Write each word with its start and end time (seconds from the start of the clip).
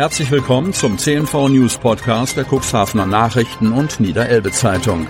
Herzlich 0.00 0.30
willkommen 0.30 0.72
zum 0.72 0.96
CNV 0.96 1.50
News 1.50 1.76
Podcast 1.76 2.38
der 2.38 2.46
Cuxhavener 2.50 3.04
Nachrichten 3.04 3.70
und 3.70 4.00
Niederelbe 4.00 4.50
Zeitung. 4.50 5.06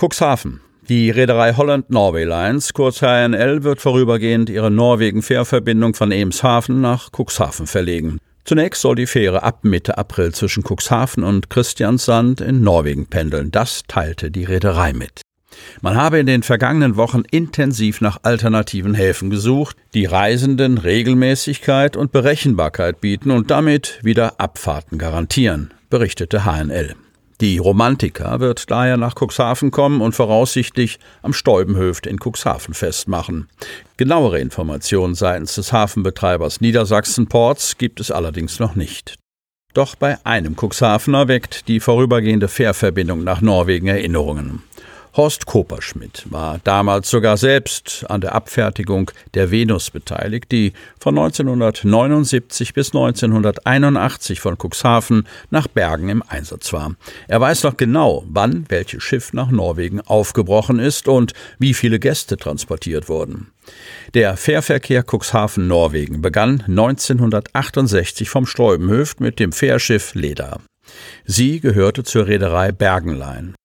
Cuxhaven. 0.00 0.60
Die 0.88 1.10
Reederei 1.10 1.52
Holland 1.52 1.90
Norway 1.90 2.24
Lines, 2.24 2.72
kurz 2.72 3.02
HNL, 3.02 3.62
wird 3.62 3.78
vorübergehend 3.78 4.48
ihre 4.48 4.70
Norwegen-Fährverbindung 4.70 5.92
von 5.92 6.10
Emshaven 6.10 6.80
nach 6.80 7.10
Cuxhaven 7.12 7.66
verlegen. 7.66 8.16
Zunächst 8.44 8.80
soll 8.80 8.94
die 8.94 9.06
Fähre 9.06 9.42
ab 9.42 9.64
Mitte 9.64 9.98
April 9.98 10.32
zwischen 10.32 10.64
Cuxhaven 10.64 11.24
und 11.24 11.50
Christiansand 11.50 12.40
in 12.40 12.62
Norwegen 12.62 13.06
pendeln. 13.06 13.50
Das 13.50 13.82
teilte 13.86 14.30
die 14.30 14.44
Reederei 14.44 14.94
mit. 14.94 15.20
Man 15.82 15.94
habe 15.94 16.20
in 16.20 16.26
den 16.26 16.42
vergangenen 16.42 16.96
Wochen 16.96 17.24
intensiv 17.30 18.00
nach 18.00 18.20
alternativen 18.22 18.94
Häfen 18.94 19.28
gesucht, 19.28 19.76
die 19.92 20.06
Reisenden 20.06 20.78
Regelmäßigkeit 20.78 21.98
und 21.98 22.12
Berechenbarkeit 22.12 23.02
bieten 23.02 23.30
und 23.30 23.50
damit 23.50 23.98
wieder 24.02 24.40
Abfahrten 24.40 24.96
garantieren, 24.96 25.74
berichtete 25.90 26.46
HNL. 26.46 26.94
Die 27.40 27.58
Romantika 27.58 28.40
wird 28.40 28.68
daher 28.68 28.96
nach 28.96 29.14
Cuxhaven 29.14 29.70
kommen 29.70 30.00
und 30.00 30.12
voraussichtlich 30.12 30.98
am 31.22 31.32
Stäubenhöft 31.32 32.06
in 32.06 32.18
Cuxhaven 32.18 32.74
festmachen. 32.74 33.48
Genauere 33.96 34.40
Informationen 34.40 35.14
seitens 35.14 35.54
des 35.54 35.72
Hafenbetreibers 35.72 36.60
Niedersachsen 36.60 37.28
Ports 37.28 37.78
gibt 37.78 38.00
es 38.00 38.10
allerdings 38.10 38.58
noch 38.58 38.74
nicht. 38.74 39.14
Doch 39.72 39.94
bei 39.94 40.18
einem 40.24 40.56
Cuxhavener 40.56 41.28
weckt 41.28 41.68
die 41.68 41.78
vorübergehende 41.78 42.48
Fährverbindung 42.48 43.22
nach 43.22 43.40
Norwegen 43.40 43.86
Erinnerungen. 43.86 44.64
Horst 45.18 45.46
Koperschmidt 45.46 46.26
war 46.30 46.60
damals 46.62 47.10
sogar 47.10 47.36
selbst 47.36 48.06
an 48.08 48.20
der 48.20 48.36
Abfertigung 48.36 49.10
der 49.34 49.50
Venus 49.50 49.90
beteiligt, 49.90 50.52
die 50.52 50.74
von 51.00 51.18
1979 51.18 52.72
bis 52.72 52.94
1981 52.94 54.38
von 54.38 54.56
Cuxhaven 54.56 55.26
nach 55.50 55.66
Bergen 55.66 56.08
im 56.08 56.22
Einsatz 56.22 56.72
war. 56.72 56.94
Er 57.26 57.40
weiß 57.40 57.64
noch 57.64 57.76
genau, 57.76 58.22
wann 58.28 58.66
welches 58.68 59.02
Schiff 59.02 59.32
nach 59.32 59.50
Norwegen 59.50 60.00
aufgebrochen 60.02 60.78
ist 60.78 61.08
und 61.08 61.32
wie 61.58 61.74
viele 61.74 61.98
Gäste 61.98 62.36
transportiert 62.36 63.08
wurden. 63.08 63.48
Der 64.14 64.36
Fährverkehr 64.36 65.02
Cuxhaven-Norwegen 65.02 66.22
begann 66.22 66.62
1968 66.68 68.30
vom 68.30 68.46
Sträubenhöft 68.46 69.18
mit 69.18 69.40
dem 69.40 69.50
Fährschiff 69.50 70.14
Leda. 70.14 70.60
Sie 71.24 71.58
gehörte 71.58 72.04
zur 72.04 72.28
Reederei 72.28 72.70
Bergenlein. 72.70 73.56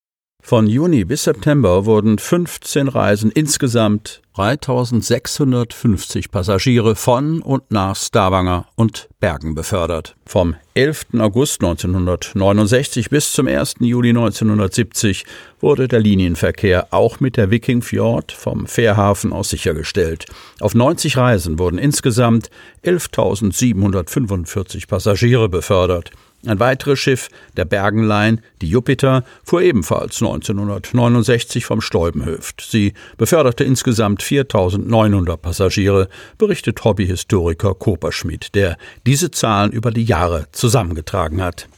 Von 0.45 0.67
Juni 0.67 1.05
bis 1.05 1.23
September 1.23 1.85
wurden 1.85 2.19
15 2.19 2.89
Reisen 2.89 3.31
insgesamt 3.31 4.21
3650 4.35 6.31
Passagiere 6.31 6.97
von 6.97 7.41
und 7.41 7.71
nach 7.71 7.95
Stavanger 7.95 8.65
und 8.75 9.07
Bergen 9.21 9.55
befördert. 9.55 10.17
Vom 10.25 10.55
11. 10.73 11.05
August 11.19 11.63
1969 11.63 13.09
bis 13.09 13.31
zum 13.31 13.47
1. 13.47 13.75
Juli 13.79 14.09
1970 14.09 15.23
wurde 15.61 15.87
der 15.87 16.01
Linienverkehr 16.01 16.87
auch 16.91 17.21
mit 17.21 17.37
der 17.37 17.49
Viking 17.49 17.81
Fjord 17.81 18.33
vom 18.33 18.67
Fährhafen 18.67 19.31
aus 19.31 19.47
sichergestellt. 19.47 20.25
Auf 20.59 20.75
90 20.75 21.15
Reisen 21.15 21.57
wurden 21.57 21.77
insgesamt 21.77 22.49
11.745 22.83 24.89
Passagiere 24.89 25.47
befördert. 25.47 26.11
Ein 26.45 26.59
weiteres 26.59 26.99
Schiff, 26.99 27.29
der 27.55 27.63
Bergenlein, 27.63 28.41
die 28.61 28.67
Jupiter, 28.67 29.23
fuhr 29.45 29.61
ebenfalls 29.61 30.21
1969 30.21 31.65
vom 31.65 31.79
Stolbenhöft. 31.79 32.67
Sie 32.69 32.93
beförderte 33.17 33.63
insgesamt 33.63 34.21
4900 34.21 35.41
Passagiere, 35.41 36.09
berichtet 36.37 36.83
Hobbyhistoriker 36.83 37.73
Koperschmidt, 37.75 38.55
der 38.55 38.77
diese 39.05 39.31
Zahlen 39.31 39.71
über 39.71 39.91
die 39.91 40.03
Jahre 40.03 40.47
zusammengetragen 40.51 41.41
hat. 41.41 41.69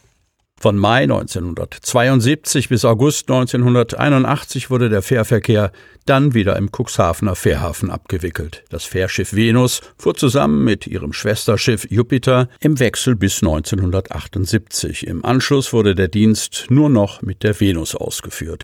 Von 0.60 0.78
Mai 0.78 1.04
1972 1.04 2.70
bis 2.70 2.86
August 2.86 3.30
1981 3.30 4.70
wurde 4.70 4.90
der 4.90 5.02
Fährverkehr 5.02 5.72
dann 6.06 6.34
wieder 6.34 6.56
im 6.56 6.70
Cuxhavener 6.72 7.36
Fährhafen 7.36 7.92
abgewickelt. 7.92 8.64
Das 8.70 8.86
Fährschiff 8.86 9.34
Venus 9.34 9.82
fuhr 9.98 10.16
zusammen 10.16 10.64
mit 10.64 10.88
ihrem 10.88 11.14
Schwesterschiff 11.14 11.86
Jupiter 11.90 12.50
im 12.60 12.80
Wechsel 12.80 13.16
bis 13.16 13.44
1978. 13.44 15.06
Im 15.08 15.26
Anschluss 15.26 15.74
wurde 15.74 15.94
der 15.94 16.08
Dienst 16.08 16.66
nur 16.70 16.90
noch 16.90 17.22
mit 17.22 17.44
der 17.44 17.60
Venus 17.60 17.96
ausgeführt. 17.96 18.64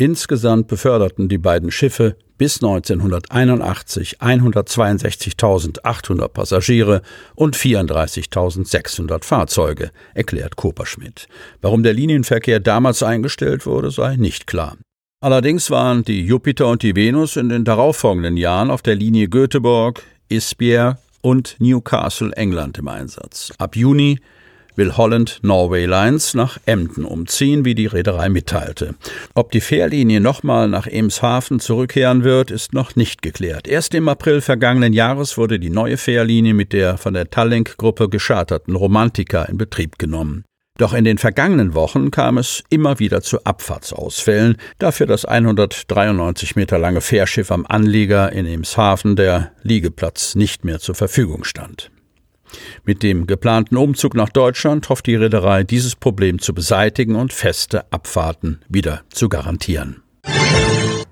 Insgesamt 0.00 0.68
beförderten 0.68 1.28
die 1.28 1.38
beiden 1.38 1.72
Schiffe 1.72 2.14
bis 2.38 2.62
1981 2.62 4.20
162.800 4.20 6.28
Passagiere 6.28 7.02
und 7.34 7.56
34.600 7.56 9.24
Fahrzeuge, 9.24 9.90
erklärt 10.14 10.54
Koperschmidt. 10.54 11.26
Warum 11.62 11.82
der 11.82 11.94
Linienverkehr 11.94 12.60
damals 12.60 13.02
eingestellt 13.02 13.66
wurde, 13.66 13.90
sei 13.90 14.14
nicht 14.14 14.46
klar. 14.46 14.76
Allerdings 15.20 15.68
waren 15.68 16.04
die 16.04 16.24
Jupiter 16.24 16.68
und 16.68 16.84
die 16.84 16.94
Venus 16.94 17.34
in 17.34 17.48
den 17.48 17.64
darauffolgenden 17.64 18.36
Jahren 18.36 18.70
auf 18.70 18.82
der 18.82 18.94
Linie 18.94 19.28
Göteborg, 19.28 20.04
Isbier 20.28 20.98
und 21.22 21.56
Newcastle, 21.58 22.30
England 22.36 22.78
im 22.78 22.86
Einsatz. 22.86 23.52
Ab 23.58 23.74
Juni 23.74 24.20
will 24.78 24.96
Holland 24.96 25.40
Norway 25.42 25.84
Lines 25.84 26.32
nach 26.32 26.56
Emden 26.64 27.04
umziehen, 27.04 27.66
wie 27.66 27.74
die 27.74 27.86
Reederei 27.86 28.30
mitteilte. 28.30 28.94
Ob 29.34 29.50
die 29.50 29.60
Fährlinie 29.60 30.20
nochmal 30.20 30.68
nach 30.68 30.86
Emshaven 30.86 31.60
zurückkehren 31.60 32.24
wird, 32.24 32.50
ist 32.50 32.72
noch 32.72 32.96
nicht 32.96 33.20
geklärt. 33.20 33.68
Erst 33.68 33.94
im 33.94 34.08
April 34.08 34.40
vergangenen 34.40 34.94
Jahres 34.94 35.36
wurde 35.36 35.58
die 35.58 35.68
neue 35.68 35.98
Fährlinie 35.98 36.54
mit 36.54 36.72
der 36.72 36.96
von 36.96 37.12
der 37.12 37.28
Tallink-Gruppe 37.28 38.08
gescharterten 38.08 38.74
Romantica 38.74 39.42
in 39.42 39.58
Betrieb 39.58 39.98
genommen. 39.98 40.44
Doch 40.78 40.94
in 40.94 41.04
den 41.04 41.18
vergangenen 41.18 41.74
Wochen 41.74 42.12
kam 42.12 42.38
es 42.38 42.62
immer 42.70 43.00
wieder 43.00 43.20
zu 43.20 43.42
Abfahrtsausfällen, 43.42 44.58
dafür 44.78 45.06
das 45.06 45.24
193 45.24 46.54
Meter 46.54 46.78
lange 46.78 47.00
Fährschiff 47.00 47.50
am 47.50 47.66
Anlieger 47.66 48.32
in 48.32 48.46
Emshaven 48.46 49.16
der 49.16 49.50
Liegeplatz 49.64 50.36
nicht 50.36 50.64
mehr 50.64 50.78
zur 50.78 50.94
Verfügung 50.94 51.42
stand. 51.42 51.90
Mit 52.84 53.02
dem 53.02 53.26
geplanten 53.26 53.76
Umzug 53.76 54.14
nach 54.14 54.30
Deutschland 54.30 54.88
hofft 54.88 55.06
die 55.06 55.16
Reederei, 55.16 55.64
dieses 55.64 55.96
Problem 55.96 56.38
zu 56.38 56.54
beseitigen 56.54 57.16
und 57.16 57.32
feste 57.32 57.92
Abfahrten 57.92 58.60
wieder 58.68 59.02
zu 59.10 59.28
garantieren. 59.28 60.02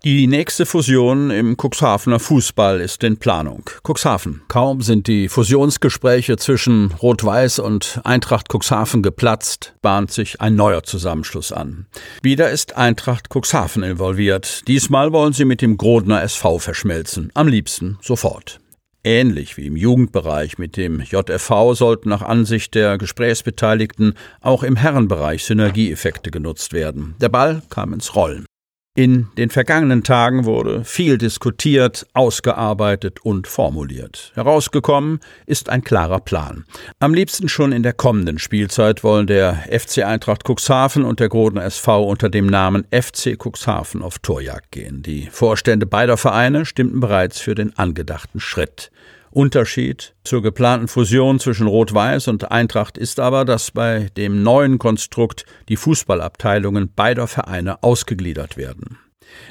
Die 0.06 0.28
nächste 0.28 0.66
Fusion 0.66 1.30
im 1.30 1.56
Cuxhavener 1.56 2.20
Fußball 2.20 2.80
ist 2.80 3.02
in 3.02 3.16
Planung. 3.16 3.68
Cuxhaven. 3.82 4.42
Kaum 4.46 4.80
sind 4.80 5.08
die 5.08 5.28
Fusionsgespräche 5.28 6.36
zwischen 6.36 6.92
Rot-Weiß 6.92 7.58
und 7.58 8.00
Eintracht 8.04 8.46
Cuxhaven 8.48 9.02
geplatzt, 9.02 9.74
bahnt 9.82 10.12
sich 10.12 10.40
ein 10.40 10.54
neuer 10.54 10.84
Zusammenschluss 10.84 11.50
an. 11.50 11.86
Wieder 12.22 12.50
ist 12.50 12.76
Eintracht 12.76 13.30
Cuxhaven 13.34 13.82
involviert. 13.82 14.68
Diesmal 14.68 15.12
wollen 15.12 15.32
sie 15.32 15.44
mit 15.44 15.60
dem 15.60 15.76
Grodner 15.76 16.22
SV 16.22 16.60
verschmelzen. 16.60 17.32
Am 17.34 17.48
liebsten 17.48 17.98
sofort. 18.00 18.60
Ähnlich 19.06 19.56
wie 19.56 19.68
im 19.68 19.76
Jugendbereich 19.76 20.58
mit 20.58 20.76
dem 20.76 21.00
JFV 21.00 21.74
sollten 21.74 22.08
nach 22.08 22.22
Ansicht 22.22 22.74
der 22.74 22.98
Gesprächsbeteiligten 22.98 24.14
auch 24.40 24.64
im 24.64 24.74
Herrenbereich 24.74 25.44
Synergieeffekte 25.44 26.32
genutzt 26.32 26.72
werden. 26.72 27.14
Der 27.20 27.28
Ball 27.28 27.62
kam 27.70 27.92
ins 27.92 28.16
Rollen. 28.16 28.46
In 28.96 29.28
den 29.36 29.50
vergangenen 29.50 30.04
Tagen 30.04 30.46
wurde 30.46 30.82
viel 30.82 31.18
diskutiert, 31.18 32.06
ausgearbeitet 32.14 33.20
und 33.22 33.46
formuliert. 33.46 34.32
Herausgekommen 34.34 35.20
ist 35.44 35.68
ein 35.68 35.84
klarer 35.84 36.18
Plan. 36.18 36.64
Am 36.98 37.12
liebsten 37.12 37.50
schon 37.50 37.72
in 37.72 37.82
der 37.82 37.92
kommenden 37.92 38.38
Spielzeit 38.38 39.04
wollen 39.04 39.26
der 39.26 39.66
FC 39.70 39.98
Eintracht 39.98 40.44
Cuxhaven 40.48 41.04
und 41.04 41.20
der 41.20 41.28
Groden 41.28 41.58
SV 41.58 42.04
unter 42.04 42.30
dem 42.30 42.46
Namen 42.46 42.86
FC 42.90 43.36
Cuxhaven 43.38 44.00
auf 44.00 44.18
Torjagd 44.18 44.72
gehen. 44.72 45.02
Die 45.02 45.28
Vorstände 45.30 45.84
beider 45.84 46.16
Vereine 46.16 46.64
stimmten 46.64 47.00
bereits 47.00 47.38
für 47.38 47.54
den 47.54 47.76
angedachten 47.76 48.40
Schritt. 48.40 48.90
Unterschied 49.36 50.14
zur 50.24 50.40
geplanten 50.40 50.88
Fusion 50.88 51.38
zwischen 51.38 51.66
Rot-Weiß 51.66 52.28
und 52.28 52.50
Eintracht 52.50 52.96
ist 52.96 53.20
aber, 53.20 53.44
dass 53.44 53.70
bei 53.70 54.08
dem 54.16 54.42
neuen 54.42 54.78
Konstrukt 54.78 55.44
die 55.68 55.76
Fußballabteilungen 55.76 56.94
beider 56.94 57.26
Vereine 57.26 57.82
ausgegliedert 57.82 58.56
werden. 58.56 58.96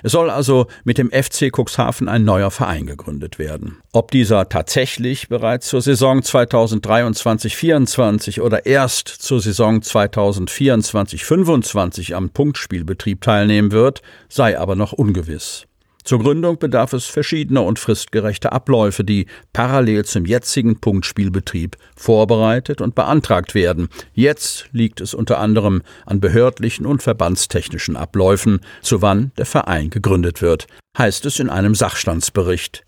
Es 0.02 0.14
soll 0.14 0.32
also 0.32 0.66
mit 0.86 0.98
dem 0.98 1.12
FC 1.12 1.52
Cuxhaven 1.56 2.10
ein 2.10 2.24
neuer 2.24 2.50
Verein 2.50 2.88
gegründet 2.88 3.38
werden. 3.38 3.78
Ob 3.94 4.10
dieser 4.10 4.50
tatsächlich 4.50 5.30
bereits 5.30 5.68
zur 5.68 5.84
Saison 5.84 6.22
2023-24 6.22 8.42
oder 8.42 8.66
erst 8.66 9.08
zur 9.08 9.40
Saison 9.40 9.81
2024-25 9.81 12.16
am 12.16 12.31
Punktspielbetrieb 12.31 13.22
teilnehmen 13.22 13.72
wird, 13.72 14.02
sei 14.30 14.58
aber 14.58 14.76
noch 14.76 14.94
ungewiss. 14.94 15.68
Zur 16.06 16.19
Gründung 16.19 16.60
bedarf 16.60 16.94
es 16.94 17.06
verschiedener 17.06 17.63
und 17.63 17.80
fristgerechter 17.80 18.54
Abläufe, 18.54 19.04
die 19.04 19.25
parallel 19.54 20.06
zum 20.06 20.28
jetzigen 20.28 20.80
Punktspielbetrieb 20.80 21.78
vorbereitet 21.96 22.80
und 22.80 22.94
beantragt 22.94 23.56
werden. 23.56 23.90
Jetzt 24.13 24.69
liegt 24.72 25.02
es 25.02 25.16
unter 25.16 25.40
anderem 25.40 25.81
an 26.06 26.19
behördlichen 26.19 26.86
und 26.86 27.02
verbandstechnischen 27.02 27.96
Abläufen, 27.96 28.60
zu 28.84 29.02
wann 29.02 29.31
der 29.40 29.48
Verein 29.48 29.90
gegründet 29.90 30.44
wird, 30.44 30.68
heißt 30.96 31.25
es 31.25 31.40
in 31.40 31.50
einem 31.50 31.74
Sachstandsbericht. 31.74 32.86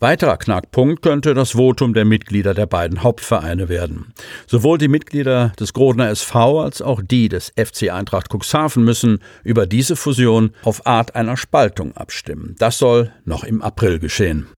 Weiterer 0.00 0.36
Knackpunkt 0.36 1.02
könnte 1.02 1.34
das 1.34 1.52
Votum 1.52 1.94
der 1.94 2.04
Mitglieder 2.04 2.54
der 2.54 2.66
beiden 2.66 3.02
Hauptvereine 3.02 3.68
werden. 3.68 4.12
Sowohl 4.46 4.78
die 4.78 4.88
Mitglieder 4.88 5.52
des 5.58 5.72
Grodner 5.72 6.08
SV 6.08 6.60
als 6.60 6.82
auch 6.82 7.00
die 7.02 7.28
des 7.28 7.52
FC 7.56 7.90
Eintracht 7.90 8.28
Cuxhaven 8.32 8.84
müssen 8.84 9.20
über 9.44 9.66
diese 9.66 9.96
Fusion 9.96 10.52
auf 10.64 10.86
Art 10.86 11.14
einer 11.14 11.36
Spaltung 11.36 11.96
abstimmen. 11.96 12.56
Das 12.58 12.78
soll 12.78 13.12
noch 13.24 13.44
im 13.44 13.62
April 13.62 13.98
geschehen. 13.98 14.48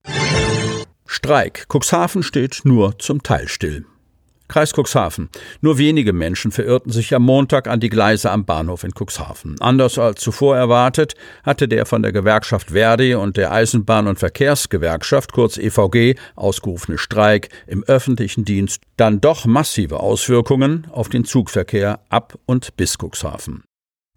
Streik. 1.07 1.67
Cuxhaven 1.69 2.23
steht 2.23 2.63
nur 2.65 2.99
zum 2.99 3.23
Teil 3.23 3.49
still. 3.49 3.85
Kreis 4.49 4.73
Cuxhaven. 4.73 5.31
Nur 5.61 5.79
wenige 5.79 6.13
Menschen 6.13 6.53
verirrten 6.53 6.93
sich 6.93 7.15
am 7.15 7.23
Montag 7.23 7.67
an 7.67 7.81
die 7.81 7.89
Gleise 7.89 8.31
am 8.31 8.45
Bahnhof 8.45 8.85
in 8.85 8.93
Cuxhaven. 8.93 9.57
Anders 9.61 9.99
als 9.99 10.21
zuvor 10.21 10.57
erwartet, 10.57 11.15
hatte 11.43 11.67
der 11.67 11.87
von 11.87 12.03
der 12.03 12.13
Gewerkschaft 12.13 12.71
Verdi 12.71 13.15
und 13.15 13.37
der 13.37 13.53
Eisenbahn- 13.53 14.07
und 14.07 14.19
Verkehrsgewerkschaft, 14.19 15.33
kurz 15.33 15.57
EVG, 15.57 16.17
ausgerufene 16.37 16.99
Streik 16.99 17.49
im 17.67 17.85
öffentlichen 17.85 18.45
Dienst 18.45 18.83
dann 18.97 19.21
doch 19.21 19.47
massive 19.47 20.01
Auswirkungen 20.01 20.87
auf 20.91 21.09
den 21.09 21.25
Zugverkehr 21.25 22.01
ab 22.09 22.39
und 22.47 22.77
bis 22.77 22.97
Cuxhaven. 22.99 23.65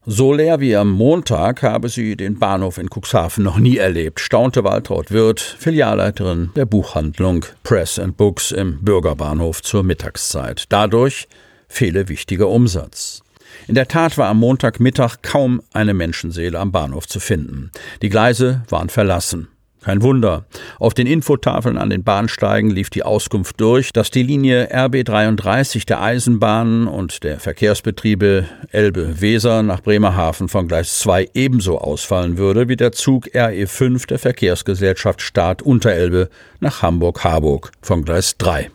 So 0.09 0.31
leer 0.31 0.61
wie 0.61 0.73
am 0.73 0.89
Montag 0.91 1.63
habe 1.63 1.89
sie 1.89 2.15
den 2.15 2.39
Bahnhof 2.39 2.77
in 2.77 2.87
Cuxhaven 2.87 3.43
noch 3.43 3.57
nie 3.57 3.75
erlebt, 3.75 4.21
staunte 4.21 4.63
Waltraud 4.63 5.11
Wirth, 5.11 5.41
Filialleiterin 5.41 6.51
der 6.55 6.65
Buchhandlung 6.65 7.43
Press 7.63 7.99
and 7.99 8.15
Books 8.15 8.51
im 8.53 8.79
Bürgerbahnhof 8.85 9.61
zur 9.61 9.83
Mittagszeit. 9.83 10.63
Dadurch 10.69 11.27
fehle 11.67 12.07
wichtiger 12.07 12.47
Umsatz. 12.47 13.21
In 13.67 13.75
der 13.75 13.89
Tat 13.89 14.17
war 14.17 14.29
am 14.29 14.39
Montagmittag 14.39 15.17
kaum 15.23 15.61
eine 15.73 15.93
Menschenseele 15.93 16.57
am 16.57 16.71
Bahnhof 16.71 17.05
zu 17.05 17.19
finden. 17.19 17.71
Die 18.01 18.07
Gleise 18.07 18.63
waren 18.69 18.87
verlassen. 18.87 19.49
Kein 19.83 20.01
Wunder. 20.01 20.45
Auf 20.79 20.93
den 20.93 21.07
Infotafeln 21.07 21.77
an 21.77 21.89
den 21.89 22.03
Bahnsteigen 22.03 22.69
lief 22.69 22.89
die 22.89 23.03
Auskunft 23.03 23.61
durch, 23.61 23.93
dass 23.93 24.11
die 24.11 24.23
Linie 24.23 24.73
RB33 24.73 25.85
der 25.85 26.01
Eisenbahnen 26.01 26.87
und 26.87 27.23
der 27.23 27.39
Verkehrsbetriebe 27.39 28.45
Elbe-Weser 28.71 29.63
nach 29.63 29.81
Bremerhaven 29.81 30.49
von 30.49 30.67
Gleis 30.67 30.99
2 30.99 31.29
ebenso 31.33 31.77
ausfallen 31.77 32.37
würde 32.37 32.67
wie 32.67 32.75
der 32.75 32.91
Zug 32.91 33.27
RE5 33.27 34.07
der 34.07 34.19
Verkehrsgesellschaft 34.19 35.21
Staat 35.21 35.61
Unterelbe 35.61 36.29
nach 36.59 36.81
Hamburg-Harburg 36.81 37.71
von 37.81 38.03
Gleis 38.03 38.35
3. 38.37 38.71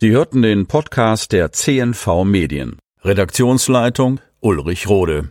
Sie 0.00 0.10
hörten 0.10 0.42
den 0.42 0.66
Podcast 0.66 1.32
der 1.32 1.50
CNV 1.52 2.24
Medien. 2.24 2.76
Redaktionsleitung 3.02 4.20
Ulrich 4.40 4.88
Rode. 4.88 5.30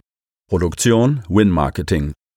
Produktion 0.50 1.24
Win 1.30 1.50
Marketing. 1.50 2.13